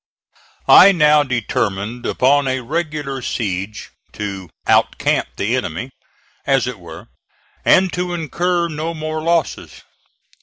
I 0.67 0.91
now 0.93 1.21
determined 1.21 2.07
upon 2.07 2.47
a 2.47 2.61
regular 2.61 3.21
siege 3.21 3.91
to 4.13 4.49
"out 4.65 4.97
camp 4.97 5.27
the 5.37 5.55
enemy," 5.55 5.91
as 6.47 6.65
it 6.65 6.79
were, 6.79 7.09
and 7.63 7.93
to 7.93 8.15
incur 8.15 8.67
no 8.67 8.95
more 8.95 9.21
losses. 9.21 9.83